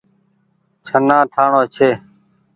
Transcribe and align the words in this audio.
ڇهنآ 0.85 1.17
ٺآڻو 1.33 1.61
ڇي۔ 1.75 1.89